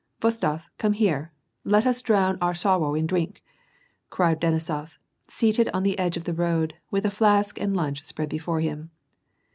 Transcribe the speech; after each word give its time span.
"Wostof, 0.23 0.63
come 0.79 0.93
here! 0.93 1.31
Let 1.63 1.85
us 1.85 2.01
dwown 2.01 2.39
our 2.41 2.53
sow'ow 2.55 2.95
in 2.97 3.05
dwink!" 3.05 3.43
cried 4.09 4.41
Denisof, 4.41 4.97
seated 5.29 5.69
on 5.75 5.83
the 5.83 5.99
edge 5.99 6.17
of 6.17 6.23
the 6.23 6.33
road, 6.33 6.73
with 6.89 7.05
a 7.05 7.11
flask 7.11 7.61
and 7.61 7.77
lunch 7.77 8.03
spread 8.03 8.29
before 8.29 8.61
him. 8.61 8.89